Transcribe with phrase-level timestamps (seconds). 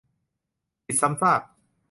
[0.85, 1.41] -ผิดซ้ำซาก